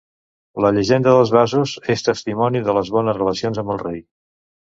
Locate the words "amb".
3.65-3.75